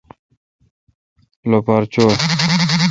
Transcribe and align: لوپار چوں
لوپار 1.49 1.83
چوں 1.93 2.11